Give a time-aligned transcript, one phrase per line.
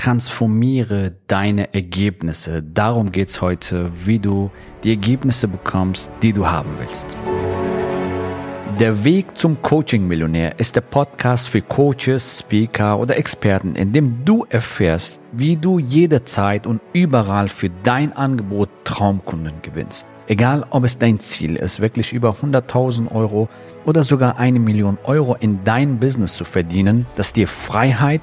[0.00, 2.62] transformiere deine Ergebnisse.
[2.62, 4.50] Darum geht's heute, wie du
[4.82, 7.18] die Ergebnisse bekommst, die du haben willst.
[8.78, 14.46] Der Weg zum Coaching-Millionär ist der Podcast für Coaches, Speaker oder Experten, in dem du
[14.48, 20.06] erfährst, wie du jederzeit und überall für dein Angebot Traumkunden gewinnst.
[20.28, 23.50] Egal, ob es dein Ziel ist, wirklich über 100.000 Euro
[23.84, 28.22] oder sogar eine Million Euro in dein Business zu verdienen, das dir Freiheit,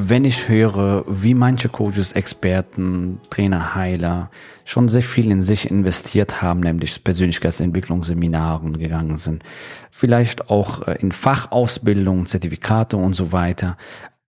[0.00, 4.30] wenn ich höre, wie manche Coaches, Experten, Trainer, Heiler
[4.64, 9.42] schon sehr viel in sich investiert haben, nämlich Persönlichkeitsentwicklungsseminaren gegangen sind,
[9.90, 13.76] vielleicht auch äh, in Fachausbildung, Zertifikate und so weiter,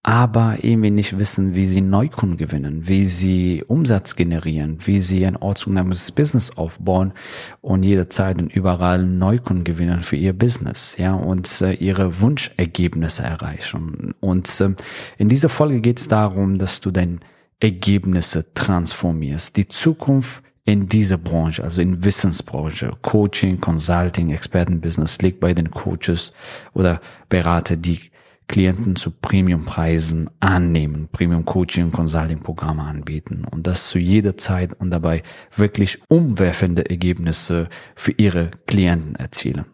[0.02, 5.36] aber irgendwie nicht wissen, wie sie Neukunden gewinnen, wie sie Umsatz generieren, wie sie ein
[5.36, 7.12] ortsunabhängiges Business aufbauen
[7.60, 14.14] und jederzeit und überall Neukunden gewinnen für ihr Business, ja, und äh, ihre Wunschergebnisse erreichen.
[14.20, 14.70] Und äh,
[15.18, 17.18] in dieser Folge geht es darum, dass du deine
[17.60, 19.54] Ergebnisse transformierst.
[19.58, 26.32] Die Zukunft in dieser Branche, also in Wissensbranche, Coaching, Consulting, Expertenbusiness liegt bei den Coaches
[26.72, 28.09] oder Berater, die
[28.50, 34.90] Klienten zu Premiumpreisen annehmen, Premium Coaching Consulting Programme anbieten und das zu jeder Zeit und
[34.90, 35.22] dabei
[35.54, 39.66] wirklich umwerfende Ergebnisse für ihre Klienten erzielen.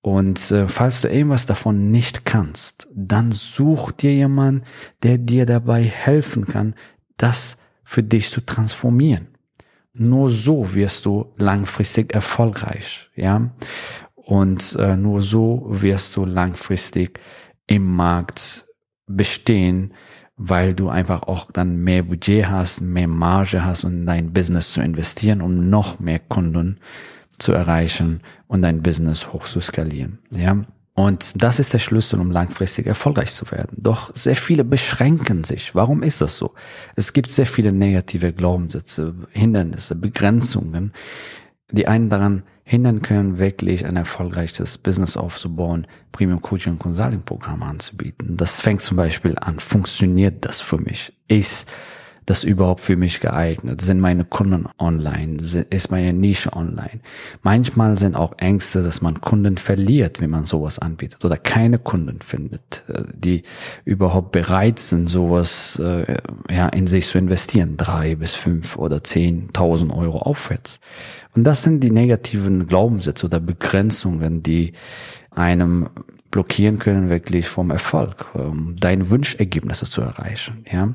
[0.00, 4.62] Und äh, falls du irgendwas davon nicht kannst, dann such dir jemanden,
[5.02, 6.76] der dir dabei helfen kann,
[7.16, 9.26] das für dich zu transformieren.
[9.92, 13.50] Nur so wirst du langfristig erfolgreich, ja.
[14.14, 17.18] Und äh, nur so wirst du langfristig
[17.66, 18.66] im Markt
[19.06, 19.92] bestehen,
[20.36, 24.72] weil du einfach auch dann mehr Budget hast, mehr Marge hast, um in dein Business
[24.72, 26.78] zu investieren, um noch mehr Kunden
[27.38, 30.18] zu erreichen und dein Business hoch zu skalieren.
[30.30, 30.64] Ja.
[30.94, 33.76] Und das ist der Schlüssel, um langfristig erfolgreich zu werden.
[33.76, 35.74] Doch sehr viele beschränken sich.
[35.74, 36.54] Warum ist das so?
[36.94, 40.94] Es gibt sehr viele negative Glaubenssätze, Hindernisse, Begrenzungen,
[41.70, 47.64] die einen daran hindern können, wirklich ein erfolgreiches Business aufzubauen, Premium Coaching und Consulting Programme
[47.64, 48.36] anzubieten.
[48.36, 51.12] Das fängt zum Beispiel an, funktioniert das für mich?
[51.28, 51.70] Ist
[52.26, 53.80] das überhaupt für mich geeignet?
[53.80, 55.36] Sind meine Kunden online?
[55.70, 57.00] Ist meine Nische online?
[57.42, 62.20] Manchmal sind auch Ängste, dass man Kunden verliert, wenn man sowas anbietet oder keine Kunden
[62.20, 63.44] findet, äh, die
[63.84, 66.16] überhaupt bereit sind, sowas äh,
[66.50, 70.80] ja, in sich zu investieren, drei bis fünf oder zehntausend Euro aufwärts.
[71.34, 74.72] Und das sind die negativen Glaubenssätze oder Begrenzungen, die
[75.30, 75.90] einem
[76.36, 80.66] blockieren können wirklich vom Erfolg, um deine Wunschergebnisse zu erreichen.
[80.70, 80.92] Ja,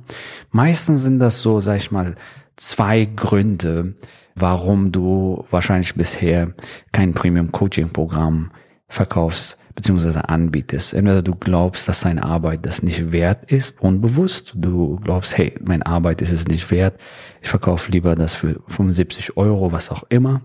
[0.52, 2.14] meistens sind das so, sag ich mal,
[2.58, 3.96] zwei Gründe,
[4.36, 6.54] warum du wahrscheinlich bisher
[6.92, 8.52] kein Premium Coaching Programm
[8.88, 10.94] verkaufst beziehungsweise anbietest.
[10.94, 14.54] Entweder du glaubst, dass deine Arbeit das nicht wert ist, unbewusst.
[14.56, 17.00] Du glaubst, hey, meine Arbeit ist es nicht wert.
[17.42, 20.42] Ich verkaufe lieber das für 75 Euro, was auch immer.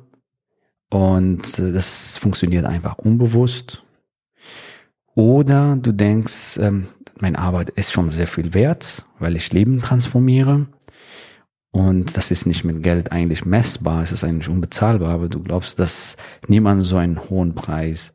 [0.89, 3.83] Und äh, das funktioniert einfach unbewusst.
[5.17, 6.89] Oder du denkst, ähm,
[7.19, 10.67] meine Arbeit ist schon sehr viel wert, weil ich Leben transformiere.
[11.71, 15.79] Und das ist nicht mit Geld eigentlich messbar, es ist eigentlich unbezahlbar, aber du glaubst,
[15.79, 16.19] dass
[16.49, 18.13] niemand so einen hohen Preis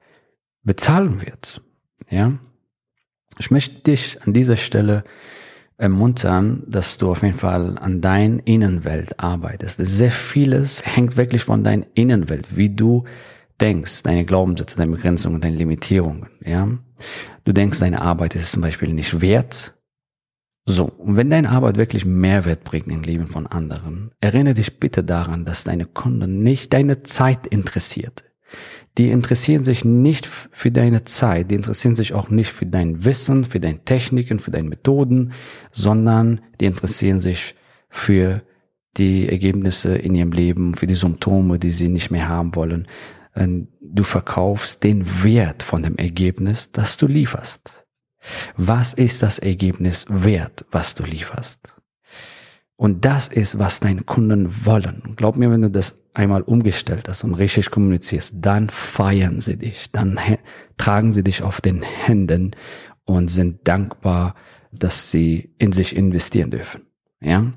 [0.63, 1.61] bezahlen wird.
[2.09, 2.37] Ja?
[3.39, 5.03] Ich möchte dich an dieser Stelle
[5.77, 9.77] ermuntern, dass du auf jeden Fall an dein Innenwelt arbeitest.
[9.79, 13.05] Sehr vieles hängt wirklich von deiner Innenwelt, wie du
[13.61, 16.67] denkst, deine Glaubenssätze, deine Begrenzungen, deine Limitierungen, ja.
[17.43, 19.73] Du denkst, deine Arbeit ist zum Beispiel nicht wert.
[20.65, 25.03] So, und wenn deine Arbeit wirklich Mehrwert bringt im Leben von anderen, erinnere dich bitte
[25.03, 28.23] daran, dass deine Kunden nicht deine Zeit interessiert.
[28.97, 33.45] Die interessieren sich nicht für deine Zeit, die interessieren sich auch nicht für dein Wissen,
[33.45, 35.31] für deine Techniken, für deine Methoden,
[35.71, 37.55] sondern die interessieren sich
[37.89, 38.43] für
[38.97, 42.87] die Ergebnisse in ihrem Leben, für die Symptome, die sie nicht mehr haben wollen
[43.35, 47.85] du verkaufst den Wert von dem Ergebnis, das du lieferst.
[48.55, 51.75] Was ist das Ergebnis wert, was du lieferst?
[52.75, 55.13] Und das ist, was deine Kunden wollen.
[55.15, 59.91] Glaub mir, wenn du das einmal umgestellt hast und richtig kommunizierst, dann feiern sie dich,
[59.91, 60.19] dann
[60.77, 62.55] tragen sie dich auf den Händen
[63.05, 64.35] und sind dankbar,
[64.71, 66.90] dass sie in sich investieren dürfen.
[67.23, 67.53] Ja,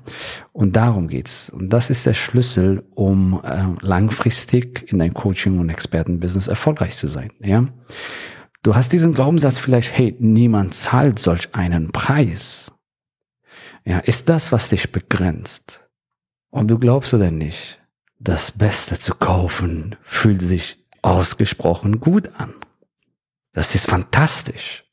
[0.53, 1.49] und darum geht's.
[1.49, 7.07] Und das ist der Schlüssel, um äh, langfristig in dein Coaching und Expertenbusiness erfolgreich zu
[7.07, 7.31] sein.
[7.39, 7.65] Ja,
[8.61, 12.71] du hast diesen Glaubenssatz vielleicht, hey, niemand zahlt solch einen Preis.
[13.85, 15.83] Ja, ist das, was dich begrenzt?
[16.51, 17.81] Und du glaubst oder nicht,
[18.19, 22.53] das Beste zu kaufen fühlt sich ausgesprochen gut an.
[23.51, 24.84] Das ist fantastisch.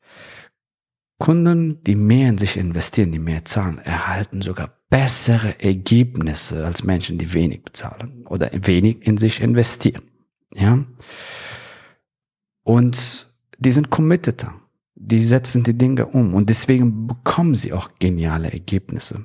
[1.23, 7.17] Kunden, die mehr in sich investieren, die mehr zahlen, erhalten sogar bessere Ergebnisse als Menschen,
[7.17, 10.03] die wenig bezahlen oder wenig in sich investieren.
[10.53, 10.85] Ja.
[12.65, 14.53] Und die sind committeter.
[14.97, 19.25] Die setzen die Dinge um und deswegen bekommen sie auch geniale Ergebnisse.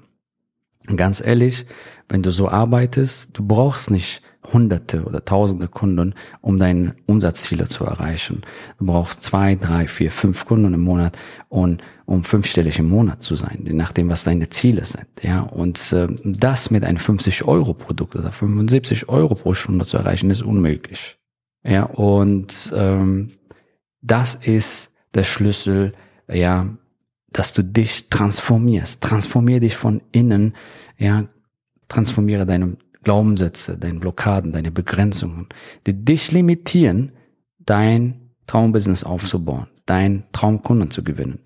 [0.96, 1.66] Ganz ehrlich,
[2.08, 4.22] wenn du so arbeitest, du brauchst nicht
[4.54, 8.42] hunderte oder tausende Kunden, um deine Umsatzziele zu erreichen.
[8.80, 11.18] Du brauchst zwei, drei, vier, fünf Kunden im Monat
[11.50, 15.08] und um fünfstellig im Monat zu sein, je nachdem, was deine Ziele sind.
[15.22, 19.98] Ja, und äh, das mit einem 50 Euro Produkt oder 75 Euro pro Stunde zu
[19.98, 21.18] erreichen, ist unmöglich.
[21.64, 23.30] Ja, und ähm,
[24.02, 25.94] das ist der Schlüssel,
[26.32, 26.68] ja,
[27.32, 29.02] dass du dich transformierst.
[29.02, 30.54] Transformier dich von innen,
[30.98, 31.26] ja,
[31.88, 35.48] transformiere deine Glaubenssätze, deine Blockaden, deine Begrenzungen,
[35.86, 37.14] die dich limitieren,
[37.60, 41.40] dein Traumbusiness aufzubauen, dein Traumkunden zu gewinnen.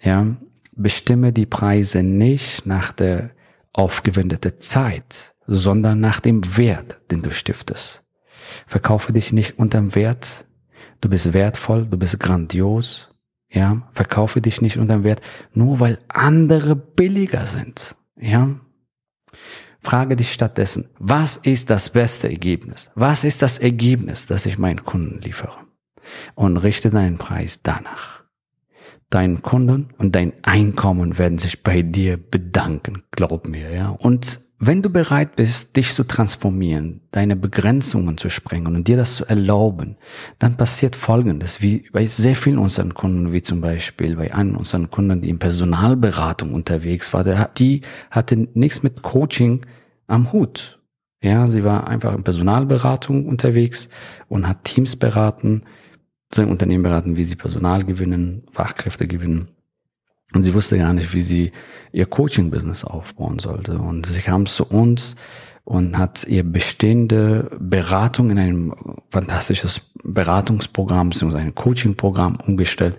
[0.00, 0.36] Ja,
[0.72, 3.30] bestimme die Preise nicht nach der
[3.72, 8.02] aufgewendeten Zeit, sondern nach dem Wert, den du stiftest.
[8.66, 10.44] Verkaufe dich nicht unterm Wert.
[11.00, 13.10] Du bist wertvoll, du bist grandios.
[13.54, 15.22] Ja, verkaufe dich nicht unterm Wert,
[15.52, 17.94] nur weil andere billiger sind.
[18.20, 18.48] Ja,
[19.84, 22.90] Frage dich stattdessen, was ist das beste Ergebnis?
[22.94, 25.58] Was ist das Ergebnis, das ich meinen Kunden liefere?
[26.34, 28.24] Und richte deinen Preis danach.
[29.10, 33.90] Deinen Kunden und dein Einkommen werden sich bei dir bedanken, glaub mir, ja.
[33.90, 39.16] Und wenn du bereit bist, dich zu transformieren, deine Begrenzungen zu sprengen und dir das
[39.16, 39.96] zu erlauben,
[40.38, 44.90] dann passiert Folgendes, wie bei sehr vielen unseren Kunden, wie zum Beispiel bei einem unseren
[44.90, 47.80] Kunden, die in Personalberatung unterwegs war, der, die
[48.10, 49.66] hatte nichts mit Coaching
[50.06, 50.80] am Hut.
[51.22, 53.88] Ja, sie war einfach in Personalberatung unterwegs
[54.28, 55.62] und hat Teams beraten,
[56.32, 59.53] sein Unternehmen beraten, wie sie Personal gewinnen, Fachkräfte gewinnen.
[60.34, 61.52] Und sie wusste gar nicht, wie sie
[61.92, 63.78] ihr Coaching-Business aufbauen sollte.
[63.78, 65.16] Und sie kam zu uns
[65.64, 68.72] und hat ihr bestehende Beratung in ein
[69.08, 71.38] fantastisches Beratungsprogramm bzw.
[71.38, 72.98] ein Coaching-Programm umgestellt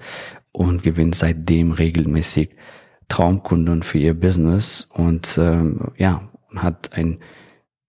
[0.51, 2.49] und gewinnt seitdem regelmäßig
[3.07, 6.23] Traumkunden für ihr Business und ähm, ja
[6.55, 7.19] hat ein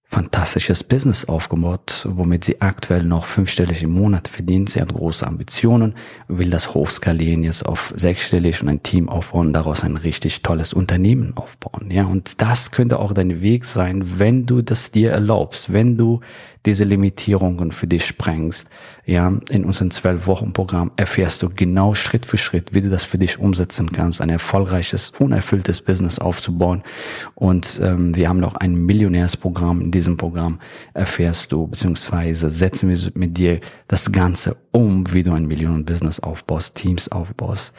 [0.09, 4.71] fantastisches Business aufgebaut, womit sie aktuell noch fünfstellig im Monat verdient.
[4.71, 5.95] Sie hat große Ambitionen,
[6.29, 11.37] will das hochskalieren jetzt auf sechsstellig und ein Team aufbauen, daraus ein richtig tolles Unternehmen
[11.37, 11.91] aufbauen.
[11.91, 16.21] Ja, und das könnte auch dein Weg sein, wenn du das dir erlaubst, wenn du
[16.67, 18.69] diese Limitierungen für dich sprengst.
[19.05, 23.05] Ja, in unserem zwölf Wochen Programm erfährst du genau Schritt für Schritt, wie du das
[23.05, 26.83] für dich umsetzen kannst, ein erfolgreiches, unerfülltes Business aufzubauen.
[27.37, 29.93] Und ähm, wir haben noch ein Millionärsprogramm.
[29.97, 30.61] Diesem Programm
[30.95, 36.75] erfährst du, beziehungsweise setzen wir mit dir das Ganze um, wie du ein Millionen-Business aufbaust,
[36.75, 37.75] Teams aufbaust,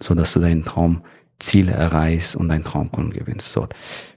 [0.00, 3.52] so dass du deinen Traumziele erreichst und deinen Traumkunden gewinnst.
[3.52, 3.68] So.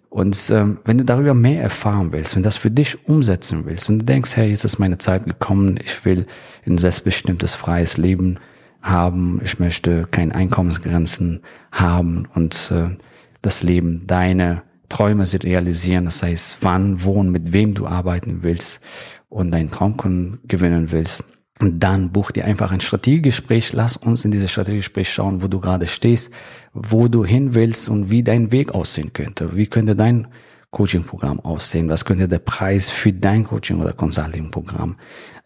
[0.10, 4.00] Und ähm, wenn du darüber mehr erfahren willst, wenn das für dich umsetzen willst, wenn
[4.00, 6.28] du denkst, hey, jetzt ist meine Zeit gekommen, ich will
[6.68, 8.40] ein selbstbestimmtes, freies Leben
[8.82, 11.42] haben, ich möchte keine Einkommensgrenzen
[11.72, 12.96] haben und äh,
[13.42, 18.80] das Leben deine Träume realisieren, das heißt, wann, wo und mit wem du arbeiten willst
[19.28, 21.24] und deinen Traumkunden gewinnen willst,
[21.60, 23.74] und dann buch dir einfach ein Strategiegespräch.
[23.74, 26.32] Lass uns in dieses Strategiegespräch schauen, wo du gerade stehst,
[26.74, 29.56] wo du hin willst und wie dein Weg aussehen könnte.
[29.56, 30.28] Wie könnte dein
[30.72, 31.90] Coaching-Programm aussehen?
[31.90, 34.98] Was könnte der Preis für dein Coaching- oder Consulting-Programm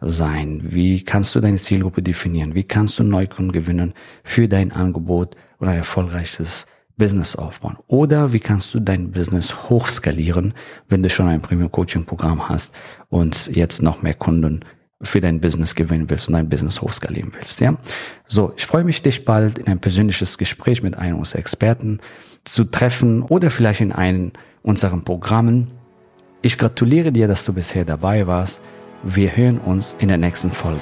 [0.01, 0.61] sein?
[0.63, 2.55] Wie kannst du deine Zielgruppe definieren?
[2.55, 7.77] Wie kannst du Neukunden gewinnen für dein Angebot oder ein erfolgreiches Business aufbauen?
[7.87, 10.53] Oder wie kannst du dein Business hochskalieren,
[10.89, 12.73] wenn du schon ein Premium-Coaching-Programm hast
[13.09, 14.65] und jetzt noch mehr Kunden
[15.01, 17.77] für dein Business gewinnen willst und dein Business hochskalieren willst, ja.
[18.25, 21.99] So, ich freue mich, dich bald in ein persönliches Gespräch mit einem unserer Experten
[22.43, 24.31] zu treffen oder vielleicht in einem
[24.63, 25.67] unserer Programmen.
[26.41, 28.61] Ich gratuliere dir, dass du bisher dabei warst.
[29.03, 30.81] Wir hören uns in der nächsten Folge.